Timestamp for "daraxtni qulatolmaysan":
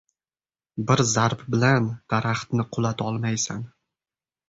2.17-3.65